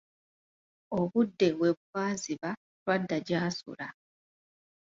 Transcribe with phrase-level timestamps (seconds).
[0.99, 2.49] Obudde we bwaziba
[2.81, 3.87] twadda gy'asula.